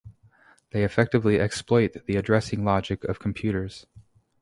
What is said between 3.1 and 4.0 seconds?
computers.